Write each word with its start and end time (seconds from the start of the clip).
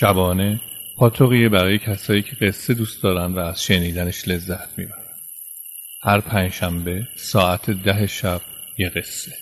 شبانه 0.00 0.60
پاتوقیه 0.96 1.48
برای 1.48 1.78
کسایی 1.78 2.22
که 2.22 2.36
قصه 2.36 2.74
دوست 2.74 3.02
دارن 3.02 3.34
و 3.34 3.38
از 3.38 3.62
شنیدنش 3.62 4.28
لذت 4.28 4.78
می‌برن. 4.78 5.04
هر 6.02 6.20
پنجشنبه 6.20 7.08
ساعت 7.16 7.70
ده 7.70 8.06
شب 8.06 8.40
یه 8.78 8.88
قصه. 8.88 9.32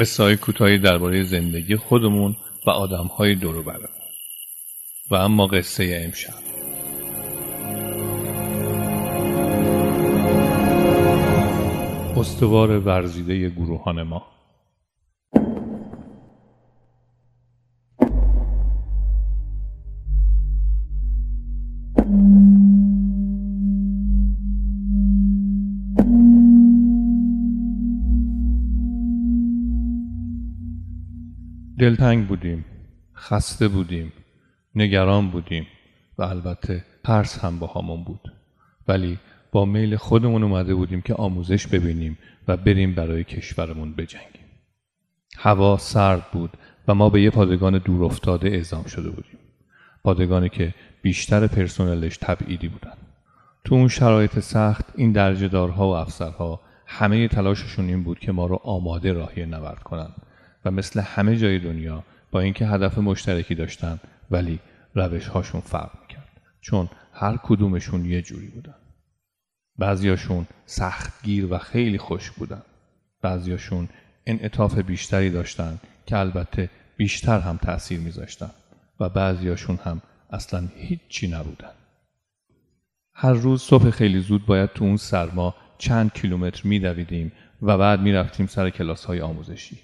قصه 0.00 0.22
های 0.22 0.36
کوتاهی 0.36 0.78
درباره 0.78 1.22
زندگی 1.22 1.76
خودمون 1.76 2.36
و 2.66 2.70
آدم 2.70 3.06
های 3.06 3.34
دور 3.34 3.62
برمون. 3.62 3.88
و 5.10 5.14
اما 5.14 5.46
قصه 5.46 6.02
امشب. 6.04 6.34
استوار 12.16 12.70
ورزیده 12.70 13.48
گروهان 13.48 14.02
ما. 14.02 14.35
دلتنگ 31.78 32.26
بودیم 32.28 32.64
خسته 33.16 33.68
بودیم 33.68 34.12
نگران 34.74 35.30
بودیم 35.30 35.66
و 36.18 36.22
البته 36.22 36.84
ترس 37.04 37.38
هم 37.38 37.58
با 37.58 37.66
همون 37.66 38.04
بود. 38.04 38.32
ولی 38.88 39.18
با 39.52 39.64
میل 39.64 39.96
خودمون 39.96 40.42
اومده 40.42 40.74
بودیم 40.74 41.00
که 41.00 41.14
آموزش 41.14 41.66
ببینیم 41.66 42.18
و 42.48 42.56
بریم 42.56 42.94
برای 42.94 43.24
کشورمون 43.24 43.92
بجنگیم. 43.92 44.46
هوا 45.38 45.76
سرد 45.76 46.30
بود 46.32 46.50
و 46.88 46.94
ما 46.94 47.10
به 47.10 47.22
یه 47.22 47.30
پادگان 47.30 47.78
دور 47.78 48.04
افتاده 48.04 48.48
اعزام 48.48 48.84
شده 48.84 49.10
بودیم. 49.10 49.38
پادگانی 50.04 50.48
که 50.48 50.74
بیشتر 51.02 51.46
پرسنلش 51.46 52.16
تبعیدی 52.16 52.68
بودن. 52.68 52.96
تو 53.64 53.74
اون 53.74 53.88
شرایط 53.88 54.38
سخت 54.38 54.84
این 54.94 55.12
درجه 55.12 55.48
دارها 55.48 55.88
و 55.88 55.96
افسرها 55.96 56.60
همه 56.86 57.28
تلاششون 57.28 57.88
این 57.88 58.02
بود 58.02 58.18
که 58.18 58.32
ما 58.32 58.46
رو 58.46 58.60
آماده 58.64 59.12
راهی 59.12 59.46
نورد 59.46 59.82
کنند. 59.82 60.25
و 60.66 60.70
مثل 60.70 61.00
همه 61.00 61.36
جای 61.36 61.58
دنیا 61.58 62.04
با 62.30 62.40
اینکه 62.40 62.66
هدف 62.66 62.98
مشترکی 62.98 63.54
داشتن 63.54 64.00
ولی 64.30 64.60
روش 64.94 65.26
هاشون 65.26 65.60
فرق 65.60 65.90
می‌کرد. 66.00 66.40
چون 66.60 66.88
هر 67.12 67.36
کدومشون 67.42 68.04
یه 68.04 68.22
جوری 68.22 68.46
بودن. 68.46 68.74
بعضیاشون 69.78 70.46
سختگیر 70.66 71.52
و 71.52 71.58
خیلی 71.58 71.98
خوش 71.98 72.30
بودن. 72.30 72.62
بعضیاشون 73.22 73.88
انعطاف 74.26 74.78
بیشتری 74.78 75.30
داشتن 75.30 75.78
که 76.06 76.16
البته 76.16 76.70
بیشتر 76.96 77.40
هم 77.40 77.56
تأثیر 77.56 78.00
میذاشتن 78.00 78.50
و 79.00 79.08
بعضیاشون 79.08 79.78
هم 79.84 80.02
اصلا 80.30 80.68
هیچی 80.76 81.28
نبودن. 81.28 81.72
هر 83.14 83.32
روز 83.32 83.62
صبح 83.62 83.90
خیلی 83.90 84.20
زود 84.20 84.46
باید 84.46 84.72
تو 84.72 84.84
اون 84.84 84.96
سرما 84.96 85.54
چند 85.78 86.12
کیلومتر 86.12 86.60
میدویدیم 86.64 87.32
و 87.62 87.78
بعد 87.78 88.00
می‌رفتیم 88.00 88.46
سر 88.46 88.70
کلاس 88.70 89.04
های 89.04 89.20
آموزشی. 89.20 89.78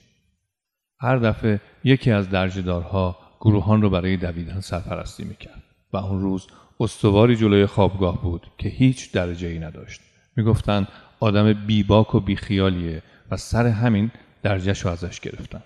هر 1.02 1.16
دفعه 1.16 1.60
یکی 1.84 2.10
از 2.10 2.30
درجهدارها 2.30 3.16
گروهان 3.40 3.82
رو 3.82 3.90
برای 3.90 4.16
دویدن 4.16 4.60
سرپرستی 4.60 5.24
می‌کرد 5.24 5.62
و 5.92 5.96
اون 5.96 6.20
روز 6.20 6.46
استواری 6.80 7.36
جلوی 7.36 7.66
خوابگاه 7.66 8.22
بود 8.22 8.46
که 8.58 8.68
هیچ 8.68 9.12
درجه 9.12 9.48
ای 9.48 9.58
نداشت. 9.58 10.00
می‌گفتن 10.36 10.88
آدم 11.20 11.52
بیباک 11.52 12.14
و 12.14 12.20
بیخیالیه 12.20 13.02
و 13.30 13.36
سر 13.36 13.66
همین 13.66 14.10
درجهش 14.42 14.80
رو 14.80 14.90
ازش 14.90 15.20
گرفتن. 15.20 15.62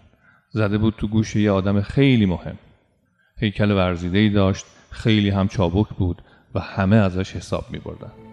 زده 0.51 0.79
بود 0.79 0.95
تو 0.99 1.09
گوش 1.09 1.37
یه 1.37 1.51
آدم 1.51 1.81
خیلی 1.81 2.27
مهم. 2.27 2.59
هیکل 3.39 3.71
ورزیده 3.71 4.19
ای 4.19 4.31
داشت 4.31 4.65
خیلی 4.91 5.31
هم 5.31 5.49
چابک 5.49 5.89
بود 5.89 6.23
و 6.55 6.61
همه 6.61 6.97
ازش 6.97 7.37
حساب 7.37 7.65
می 7.71 7.79
بردن. 7.79 8.26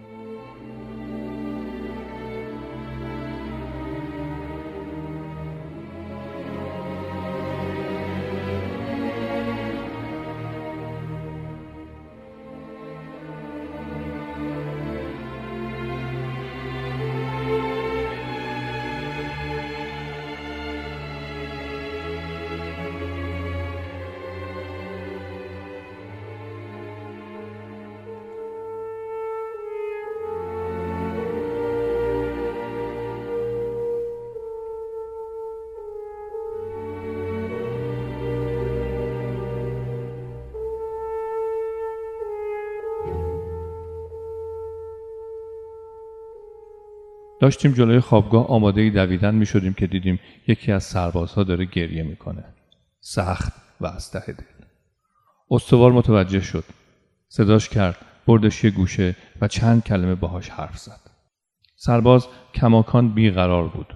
داشتیم 47.44 47.72
جلوی 47.72 48.00
خوابگاه 48.00 48.48
آماده 48.48 48.90
دویدن 48.90 49.36
می 49.36 49.46
شدیم 49.46 49.74
که 49.74 49.88
دیدیم 49.88 50.20
یکی 50.48 50.72
از 50.72 50.84
سربازها 50.84 51.44
داره 51.44 51.66
گریه 51.66 52.04
می‌کنه. 52.04 52.44
سخت 53.00 53.54
و 53.82 53.86
از 53.86 54.12
ته 54.12 54.32
دل. 54.32 54.44
استوار 55.52 55.92
متوجه 55.92 56.40
شد. 56.40 56.64
صداش 57.28 57.70
کرد. 57.70 57.98
بردش 58.28 58.64
یه 58.64 58.70
گوشه 58.70 59.16
و 59.42 59.48
چند 59.48 59.84
کلمه 59.84 60.16
باهاش 60.16 60.50
حرف 60.50 60.78
زد. 60.78 61.00
سرباز 61.76 62.28
کماکان 62.54 63.14
بیقرار 63.14 63.68
بود. 63.68 63.94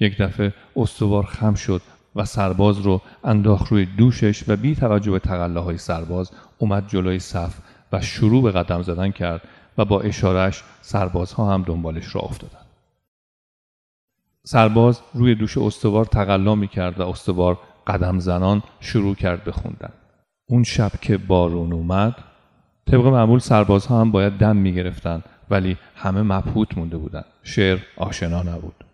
یک 0.00 0.18
دفعه 0.18 0.54
استوار 0.76 1.24
خم 1.24 1.54
شد 1.54 1.82
و 2.16 2.24
سرباز 2.24 2.78
رو 2.78 3.00
انداخت 3.24 3.72
روی 3.72 3.86
دوشش 3.86 4.48
و 4.48 4.56
بی 4.56 4.74
توجه 4.74 5.10
به 5.10 5.18
تقلاهای 5.18 5.78
سرباز 5.78 6.30
اومد 6.58 6.88
جلوی 6.88 7.18
صف 7.18 7.58
و 7.92 8.00
شروع 8.00 8.42
به 8.42 8.50
قدم 8.50 8.82
زدن 8.82 9.10
کرد 9.10 9.48
و 9.78 9.84
با 9.84 10.00
اشارش 10.00 10.62
سربازها 10.80 11.54
هم 11.54 11.62
دنبالش 11.62 12.14
را 12.14 12.20
افتادن. 12.20 12.63
سرباز 14.46 15.00
روی 15.14 15.34
دوش 15.34 15.58
استوار 15.58 16.04
تقلا 16.04 16.54
می 16.54 16.68
کرد 16.68 17.00
و 17.00 17.08
استوار 17.08 17.58
قدم 17.86 18.18
زنان 18.18 18.62
شروع 18.80 19.14
کرد 19.14 19.44
بخوندن 19.44 19.92
اون 20.48 20.62
شب 20.62 20.92
که 21.00 21.18
بارون 21.18 21.72
اومد 21.72 22.14
طبق 22.86 23.06
معمول 23.06 23.38
سربازها 23.38 24.00
هم 24.00 24.10
باید 24.10 24.32
دم 24.32 24.56
می 24.56 24.74
گرفتن 24.74 25.22
ولی 25.50 25.76
همه 25.94 26.22
مبهوت 26.22 26.78
مونده 26.78 26.96
بودن. 26.96 27.24
شعر 27.42 27.78
آشنا 27.96 28.42
نبود. 28.42 28.84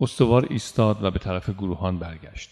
استوار 0.00 0.46
ایستاد 0.50 1.04
و 1.04 1.10
به 1.10 1.18
طرف 1.18 1.50
گروهان 1.50 1.98
برگشت. 1.98 2.50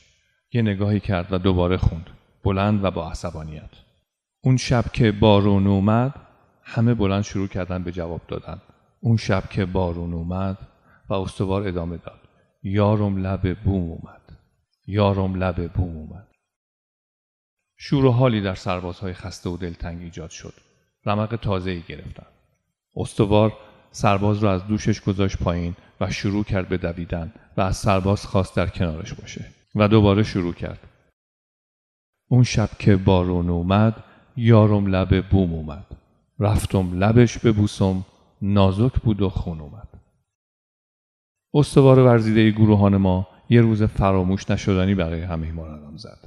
یه 0.52 0.62
نگاهی 0.62 1.00
کرد 1.00 1.32
و 1.32 1.38
دوباره 1.38 1.76
خوند. 1.76 2.10
بلند 2.44 2.84
و 2.84 2.90
با 2.90 3.10
عصبانیت. 3.10 3.70
اون 4.44 4.56
شب 4.56 4.84
که 4.92 5.12
بارون 5.12 5.66
اومد 5.66 6.14
همه 6.62 6.94
بلند 6.94 7.22
شروع 7.22 7.48
کردن 7.48 7.82
به 7.82 7.92
جواب 7.92 8.20
دادن. 8.28 8.58
اون 9.00 9.16
شب 9.16 9.42
که 9.50 9.64
بارون 9.64 10.14
اومد 10.14 10.58
و 11.08 11.14
استوار 11.14 11.68
ادامه 11.68 11.96
داد. 11.96 12.20
یارم 12.62 13.16
لب 13.16 13.54
بوم 13.54 13.90
اومد. 13.90 14.38
یارم 14.86 15.34
لب 15.34 15.72
بوم 15.72 15.96
اومد. 15.96 16.28
شور 17.76 18.04
و 18.04 18.10
حالی 18.10 18.40
در 18.40 18.54
سربازهای 18.54 19.12
خسته 19.12 19.50
و 19.50 19.56
دلتنگ 19.56 20.02
ایجاد 20.02 20.30
شد. 20.30 20.54
رمق 21.06 21.36
تازه 21.42 21.70
ای 21.70 21.82
گرفتن. 21.88 22.26
استوار 22.96 23.52
سرباز 23.90 24.38
را 24.38 24.52
از 24.52 24.66
دوشش 24.66 25.00
گذاشت 25.00 25.38
پایین 25.38 25.76
و 26.00 26.10
شروع 26.10 26.44
کرد 26.44 26.68
به 26.68 26.78
دویدن 26.78 27.32
و 27.56 27.60
از 27.60 27.76
سرباز 27.76 28.26
خواست 28.26 28.56
در 28.56 28.66
کنارش 28.66 29.14
باشه 29.14 29.44
و 29.74 29.88
دوباره 29.88 30.22
شروع 30.22 30.54
کرد. 30.54 30.88
اون 32.28 32.42
شب 32.42 32.70
که 32.78 32.96
بارون 32.96 33.50
اومد 33.50 34.04
یارم 34.36 34.86
لب 34.86 35.28
بوم 35.28 35.54
اومد. 35.54 35.86
رفتم 36.38 37.04
لبش 37.04 37.38
ببوسم 37.38 38.04
نازک 38.42 38.92
بود 38.92 39.22
و 39.22 39.28
خون 39.28 39.60
اومد. 39.60 39.88
استوار 41.54 41.98
ورزیده 41.98 42.50
گروهان 42.50 42.96
ما 42.96 43.28
یه 43.50 43.60
روز 43.60 43.82
فراموش 43.82 44.50
نشدنی 44.50 44.94
برای 44.94 45.20
همه 45.20 45.52
ما 45.52 45.66
رقم 45.66 45.96
زد. 45.96 46.18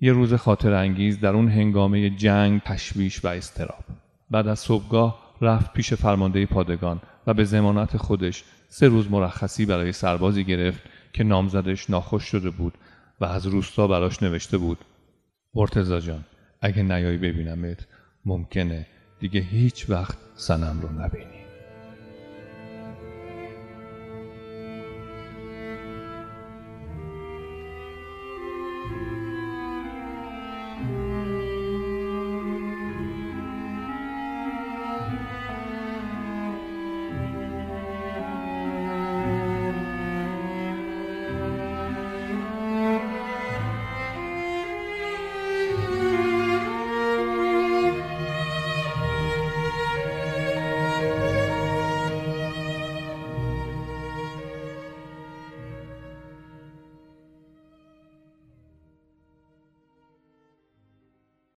یه 0.00 0.12
روز 0.12 0.34
خاطر 0.34 0.72
انگیز 0.72 1.20
در 1.20 1.34
اون 1.34 1.48
هنگامه 1.48 2.10
جنگ، 2.10 2.60
تشویش 2.60 3.24
و 3.24 3.28
استراب. 3.28 3.84
بعد 4.30 4.48
از 4.48 4.58
صبحگاه 4.58 5.22
رفت 5.40 5.72
پیش 5.72 5.94
فرمانده 5.94 6.46
پادگان 6.46 7.00
و 7.26 7.34
به 7.34 7.44
زمانت 7.44 7.96
خودش 7.96 8.44
سه 8.68 8.88
روز 8.88 9.10
مرخصی 9.10 9.66
برای 9.66 9.92
سربازی 9.92 10.44
گرفت 10.44 10.80
که 11.12 11.24
نامزدش 11.24 11.90
ناخوش 11.90 12.24
شده 12.24 12.50
بود 12.50 12.74
و 13.20 13.24
از 13.24 13.46
روستا 13.46 13.86
براش 13.86 14.22
نوشته 14.22 14.58
بود 14.58 14.78
مرتزا 15.54 16.00
جان 16.00 16.24
اگه 16.60 16.82
نیایی 16.82 17.18
ببینمت 17.18 17.86
ممکنه 18.24 18.86
دیگه 19.20 19.40
هیچ 19.40 19.90
وقت 19.90 20.18
سنم 20.36 20.80
رو 20.80 21.02
نبینی 21.02 21.31